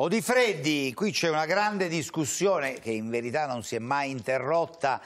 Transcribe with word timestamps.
Odifreddi, 0.00 0.94
qui 0.94 1.10
c'è 1.10 1.28
una 1.28 1.44
grande 1.44 1.88
discussione 1.88 2.74
che 2.74 2.92
in 2.92 3.10
verità 3.10 3.48
non 3.48 3.64
si 3.64 3.74
è 3.74 3.80
mai 3.80 4.10
interrotta 4.10 5.02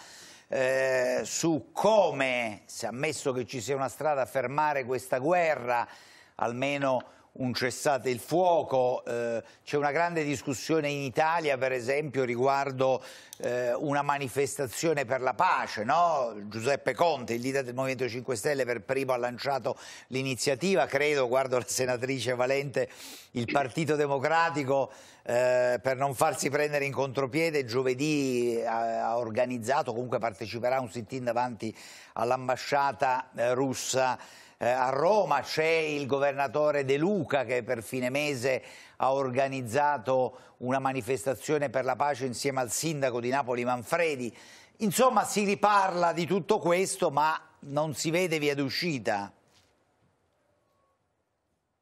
eh, 0.49 1.22
su 1.25 1.71
come, 1.72 2.61
se 2.67 2.88
ammesso 2.88 3.32
che 3.32 3.46
ci 3.46 3.62
sia 3.62 3.74
una 3.74 3.88
strada 3.88 4.20
a 4.20 4.26
fermare 4.26 4.84
questa 4.84 5.16
guerra, 5.16 5.88
almeno 6.34 7.04
un 7.34 7.54
cessate 7.54 8.11
il 8.11 8.18
fuoco, 8.18 9.02
eh, 9.06 9.42
c'è 9.64 9.79
una 9.79 9.90
grande 9.90 10.22
discussione 10.22 10.90
in 10.90 11.00
Italia 11.00 11.57
per 11.57 11.72
esempio 11.72 12.25
riguardo 12.25 13.02
eh, 13.39 13.72
una 13.72 14.02
manifestazione 14.02 15.07
per 15.07 15.22
la 15.22 15.32
pace, 15.32 15.82
no? 15.82 16.34
Giuseppe 16.48 16.95
Conte, 16.95 17.32
il 17.32 17.40
leader 17.40 17.64
del 17.64 17.75
Movimento 17.75 18.07
5 18.07 18.36
Stelle 18.36 18.64
per 18.66 18.82
primo 18.82 19.12
ha 19.12 19.16
lanciato 19.16 19.79
l'iniziativa, 20.08 20.84
credo, 20.84 21.26
guardo 21.26 21.57
la 21.57 21.64
senatrice 21.66 22.34
Valente, 22.34 22.90
il 23.32 23.50
Partito 23.50 23.96
Democratico 23.96 24.93
eh, 25.22 25.79
per 25.82 25.96
non 25.96 26.14
farsi 26.14 26.50
prendere 26.50 26.85
in 26.85 26.93
contropiede 26.93 27.64
giovedì 27.64 28.62
ha, 28.62 29.08
ha 29.08 29.17
organizzato, 29.17 29.94
comunque 29.94 30.18
parteciperà 30.18 30.76
a 30.76 30.80
un 30.80 30.90
sit-in 30.90 31.25
davanti 31.25 31.75
all'ambasciata 32.12 33.30
eh, 33.34 33.55
russa 33.55 34.19
eh, 34.62 34.69
a 34.69 34.91
Roma 34.91 35.41
c'è 35.41 35.64
il 35.64 36.06
governatore 36.06 36.84
De 36.84 36.97
Luca 36.97 37.44
che 37.44 37.64
per 37.64 37.83
fine 37.83 38.11
mese 38.11 38.62
ha 38.98 39.12
organizzato 39.12 40.39
una 40.58 40.78
manifestazione 40.78 41.69
per 41.69 41.84
la 41.84 41.97
pace 41.97 42.27
insieme 42.27 42.61
al 42.61 42.70
sindaco 42.70 43.20
di 43.20 43.28
Napoli 43.28 43.64
Manfredi. 43.64 44.33
Insomma 44.78 45.25
si 45.25 45.42
riparla 45.42 46.12
di 46.12 46.27
tutto 46.27 46.61
questo 46.61 47.11
ma 47.11 47.36
non 47.61 47.94
si 47.94 48.12
vede 48.12 48.39
via 48.39 48.55
d'uscita. 48.55 49.33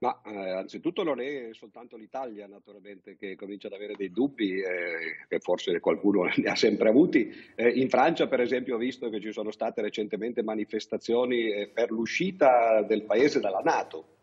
Ma 0.00 0.18
eh, 0.24 0.50
anzitutto 0.52 1.02
non 1.02 1.20
è 1.20 1.50
soltanto 1.52 1.98
l'Italia 1.98 2.46
naturalmente 2.46 3.16
che 3.16 3.36
comincia 3.36 3.66
ad 3.66 3.74
avere 3.74 3.96
dei 3.96 4.10
dubbi, 4.10 4.58
eh, 4.58 5.26
che 5.28 5.40
forse 5.40 5.78
qualcuno 5.78 6.22
ne 6.36 6.50
ha 6.50 6.56
sempre 6.56 6.88
avuti. 6.88 7.30
Eh, 7.54 7.68
in 7.68 7.90
Francia 7.90 8.26
per 8.26 8.40
esempio 8.40 8.76
ho 8.76 8.78
visto 8.78 9.10
che 9.10 9.20
ci 9.20 9.30
sono 9.30 9.50
state 9.50 9.82
recentemente 9.82 10.42
manifestazioni 10.42 11.52
eh, 11.52 11.68
per 11.68 11.90
l'uscita 11.90 12.82
del 12.82 13.04
paese 13.04 13.40
dalla 13.40 13.60
Nato. 13.60 14.19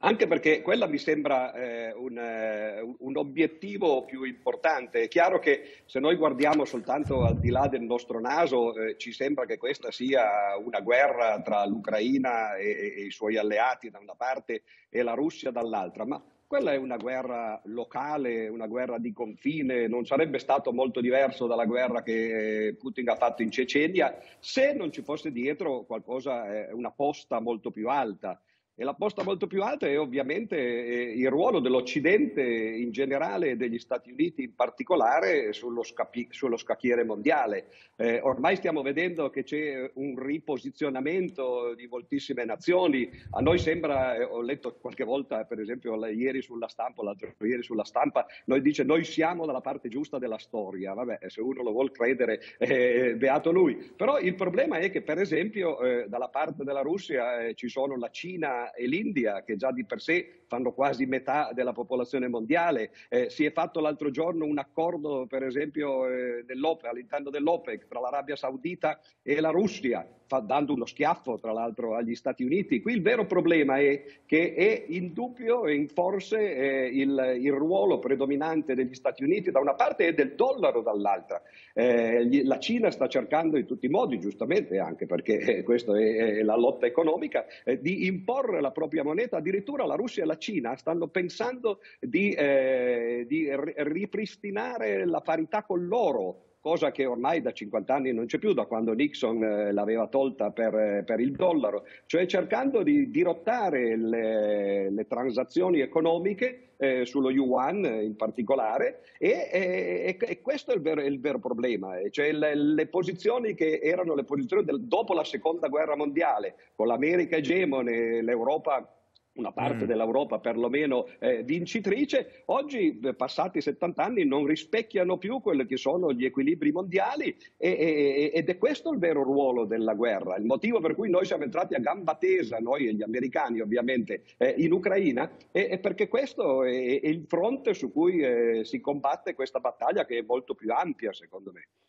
Anche 0.00 0.28
perché 0.28 0.62
quella 0.62 0.86
mi 0.86 0.98
sembra 0.98 1.52
eh, 1.52 1.92
un, 1.92 2.16
eh, 2.16 2.80
un, 2.98 3.16
obiettivo 3.16 4.04
più 4.04 4.22
importante. 4.22 5.02
È 5.02 5.08
chiaro 5.08 5.40
che 5.40 5.82
se 5.86 5.98
noi 5.98 6.14
guardiamo 6.14 6.64
soltanto 6.64 7.24
al 7.24 7.40
di 7.40 7.50
là 7.50 7.66
del 7.66 7.82
nostro 7.82 8.20
naso, 8.20 8.76
eh, 8.76 8.96
ci 8.96 9.10
sembra 9.10 9.44
che 9.44 9.56
questa 9.56 9.90
sia 9.90 10.56
una 10.56 10.78
guerra 10.82 11.40
tra 11.42 11.66
l'Ucraina 11.66 12.54
e, 12.54 12.94
e, 12.96 13.04
i 13.06 13.10
suoi 13.10 13.38
alleati 13.38 13.90
da 13.90 13.98
una 13.98 14.14
parte 14.14 14.62
e 14.88 15.02
la 15.02 15.14
Russia 15.14 15.50
dall'altra, 15.50 16.06
ma 16.06 16.22
quella 16.46 16.72
è 16.72 16.76
una 16.76 16.96
guerra 16.96 17.60
locale, 17.64 18.46
una 18.46 18.68
guerra 18.68 18.98
di 18.98 19.12
confine, 19.12 19.88
non 19.88 20.06
sarebbe 20.06 20.38
stato 20.38 20.72
molto 20.72 21.00
diverso 21.00 21.48
dalla 21.48 21.66
guerra 21.66 22.04
che 22.04 22.76
Putin 22.78 23.10
ha 23.10 23.16
fatto 23.16 23.42
in 23.42 23.50
Cecenia 23.50 24.16
se 24.38 24.72
non 24.74 24.92
ci 24.92 25.02
fosse 25.02 25.32
dietro 25.32 25.82
qualcosa, 25.82 26.68
eh, 26.68 26.72
una 26.72 26.92
posta 26.92 27.40
molto 27.40 27.72
più 27.72 27.88
alta. 27.88 28.40
E 28.80 28.84
la 28.84 28.94
posta 28.94 29.24
molto 29.24 29.48
più 29.48 29.60
alta 29.64 29.88
è 29.88 29.98
ovviamente 29.98 30.56
eh, 30.56 31.12
il 31.16 31.28
ruolo 31.30 31.58
dell'Occidente 31.58 32.40
in 32.44 32.92
generale 32.92 33.50
e 33.50 33.56
degli 33.56 33.80
Stati 33.80 34.12
Uniti 34.12 34.44
in 34.44 34.54
particolare 34.54 35.52
sullo, 35.52 35.82
scapi- 35.82 36.28
sullo 36.30 36.56
scacchiere 36.56 37.02
mondiale. 37.02 37.70
Eh, 37.96 38.20
ormai 38.20 38.54
stiamo 38.54 38.82
vedendo 38.82 39.30
che 39.30 39.42
c'è 39.42 39.90
un 39.94 40.16
riposizionamento 40.16 41.74
di 41.74 41.88
moltissime 41.88 42.44
nazioni. 42.44 43.10
A 43.30 43.40
noi 43.40 43.58
sembra, 43.58 44.14
eh, 44.14 44.22
ho 44.22 44.40
letto 44.42 44.76
qualche 44.80 45.02
volta, 45.02 45.42
per 45.42 45.58
esempio 45.58 45.96
ieri 46.06 46.40
sulla 46.40 46.68
stampa, 46.68 47.02
l'altro 47.02 47.34
ieri 47.40 47.64
sulla 47.64 47.82
stampa, 47.82 48.26
noi 48.44 48.62
dice 48.62 48.84
noi 48.84 49.02
siamo 49.02 49.44
dalla 49.44 49.60
parte 49.60 49.88
giusta 49.88 50.18
della 50.18 50.38
storia. 50.38 50.94
Vabbè, 50.94 51.18
se 51.26 51.40
uno 51.40 51.64
lo 51.64 51.72
vuol 51.72 51.90
credere, 51.90 52.40
eh, 52.58 53.16
beato 53.16 53.50
lui. 53.50 53.74
Però 53.74 54.20
il 54.20 54.36
problema 54.36 54.78
è 54.78 54.88
che, 54.92 55.02
per 55.02 55.18
esempio, 55.18 55.80
eh, 55.80 56.06
dalla 56.06 56.28
parte 56.28 56.62
della 56.62 56.82
Russia 56.82 57.40
eh, 57.40 57.54
ci 57.54 57.68
sono 57.68 57.96
la 57.96 58.10
Cina 58.10 58.66
e 58.72 58.86
l'India, 58.86 59.42
che 59.42 59.56
già 59.56 59.72
di 59.72 59.84
per 59.84 60.00
sé 60.00 60.38
fanno 60.48 60.72
quasi 60.72 61.06
metà 61.06 61.50
della 61.52 61.72
popolazione 61.72 62.26
mondiale. 62.26 62.90
Eh, 63.08 63.30
si 63.30 63.44
è 63.44 63.52
fatto 63.52 63.80
l'altro 63.80 64.10
giorno 64.10 64.44
un 64.44 64.58
accordo, 64.58 65.26
per 65.26 65.44
esempio, 65.44 66.08
eh, 66.08 66.44
all'interno 66.82 67.30
dell'OPEC 67.30 67.86
tra 67.86 68.00
l'Arabia 68.00 68.34
Saudita 68.34 68.98
e 69.22 69.40
la 69.40 69.50
Russia, 69.50 70.06
fa, 70.26 70.38
dando 70.40 70.72
uno 70.72 70.86
schiaffo, 70.86 71.38
tra 71.38 71.52
l'altro, 71.52 71.94
agli 71.94 72.14
Stati 72.14 72.44
Uniti. 72.44 72.80
Qui 72.80 72.94
il 72.94 73.02
vero 73.02 73.26
problema 73.26 73.78
è 73.78 74.04
che 74.26 74.54
è 74.54 74.84
indubbio 74.88 75.66
e 75.66 75.74
in 75.74 75.88
forse 75.88 76.38
eh, 76.38 76.86
il, 76.86 77.38
il, 77.40 77.52
ruolo 77.52 77.98
predominante 77.98 78.74
degli 78.74 78.94
Stati 78.94 79.22
Uniti 79.22 79.50
da 79.50 79.60
una 79.60 79.74
parte 79.74 80.08
e 80.08 80.14
del 80.14 80.34
dollaro 80.34 80.80
dall'altra. 80.80 81.42
Eh, 81.74 82.44
la 82.44 82.58
Cina 82.58 82.90
sta 82.90 83.08
cercando 83.08 83.56
in 83.58 83.66
tutti 83.66 83.86
i 83.86 83.90
modi, 83.90 84.18
giustamente 84.18 84.78
anche 84.78 85.06
perché 85.06 85.38
eh, 85.38 85.62
questa 85.62 85.98
è, 85.98 86.38
è, 86.38 86.42
la 86.42 86.56
lotta 86.56 86.86
economica, 86.86 87.44
eh, 87.64 87.80
di 87.80 88.06
imporre 88.06 88.57
la 88.60 88.72
propria 88.72 89.02
moneta, 89.02 89.38
addirittura 89.38 89.86
la 89.86 89.94
Russia 89.94 90.22
e 90.22 90.26
la 90.26 90.36
Cina 90.38 90.76
stanno 90.76 91.08
pensando 91.08 91.80
di, 92.00 92.32
eh, 92.32 93.24
di 93.26 93.48
ripristinare 93.76 95.06
la 95.06 95.20
parità 95.20 95.64
con 95.64 95.86
l'oro 95.86 96.57
cosa 96.60 96.90
che 96.90 97.06
ormai 97.06 97.40
da 97.40 97.52
50 97.52 97.94
anni 97.94 98.12
non 98.12 98.26
c'è 98.26 98.38
più, 98.38 98.52
da 98.52 98.66
quando 98.66 98.92
Nixon 98.92 99.42
eh, 99.42 99.72
l'aveva 99.72 100.06
tolta 100.08 100.50
per, 100.50 100.74
eh, 100.74 101.02
per, 101.04 101.20
il 101.20 101.32
dollaro, 101.32 101.86
cioè 102.06 102.26
cercando 102.26 102.82
di 102.82 103.10
dirottare 103.10 103.96
le, 103.96 104.90
le 104.90 105.06
transazioni 105.06 105.80
economiche 105.80 106.72
eh, 106.76 107.04
sullo 107.04 107.30
yuan 107.30 107.84
in 107.84 108.14
particolare 108.16 109.00
e, 109.18 109.48
e, 109.52 110.16
e 110.18 110.40
questo 110.40 110.72
è 110.72 110.74
il 110.74 110.80
vero, 110.80 111.02
il 111.02 111.20
vero 111.20 111.38
problema, 111.38 111.98
eh, 111.98 112.10
cioè 112.10 112.32
le, 112.32 112.54
le, 112.54 112.86
posizioni 112.86 113.54
che 113.54 113.80
erano 113.82 114.14
le 114.14 114.24
posizioni 114.24 114.64
del, 114.64 114.82
dopo 114.82 115.14
la 115.14 115.24
seconda 115.24 115.68
guerra 115.68 115.96
mondiale, 115.96 116.54
con 116.74 116.86
l'America 116.86 117.36
egemone, 117.36 118.22
l'Europa 118.22 118.92
una 119.38 119.52
parte 119.52 119.84
mm. 119.84 119.86
dell'Europa 119.86 120.38
perlomeno 120.38 121.06
eh, 121.18 121.42
vincitrice, 121.42 122.42
oggi 122.46 122.98
eh, 123.02 123.14
passati 123.14 123.60
70 123.60 124.02
anni 124.02 124.24
non 124.24 124.44
rispecchiano 124.46 125.16
più 125.16 125.40
quelli 125.40 125.64
che 125.64 125.76
sono 125.76 126.12
gli 126.12 126.24
equilibri 126.24 126.72
mondiali 126.72 127.34
e, 127.56 127.70
e, 127.70 128.30
ed 128.34 128.48
è 128.48 128.58
questo 128.58 128.92
il 128.92 128.98
vero 128.98 129.22
ruolo 129.22 129.64
della 129.64 129.94
guerra, 129.94 130.36
il 130.36 130.44
motivo 130.44 130.80
per 130.80 130.94
cui 130.94 131.08
noi 131.08 131.24
siamo 131.24 131.44
entrati 131.44 131.74
a 131.74 131.78
gamba 131.78 132.16
tesa, 132.16 132.58
noi 132.58 132.88
e 132.88 132.94
gli 132.94 133.02
americani 133.02 133.60
ovviamente, 133.60 134.22
eh, 134.36 134.54
in 134.58 134.72
Ucraina, 134.72 135.30
è, 135.50 135.68
è, 135.68 135.78
perché 135.78 136.08
questo 136.08 136.64
è, 136.64 137.00
è, 137.00 137.08
il 137.08 137.24
fronte 137.26 137.74
su 137.74 137.92
cui 137.92 138.20
eh, 138.20 138.64
si 138.64 138.80
combatte 138.80 139.34
questa 139.34 139.60
battaglia 139.60 140.04
che 140.04 140.18
è 140.18 140.24
molto 140.26 140.54
più 140.54 140.72
ampia 140.72 141.12
secondo 141.12 141.52
me. 141.52 141.68